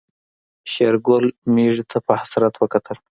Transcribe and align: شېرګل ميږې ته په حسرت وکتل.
شېرګل 0.71 1.25
ميږې 1.53 1.83
ته 1.91 1.97
په 2.05 2.13
حسرت 2.21 2.53
وکتل. 2.57 2.97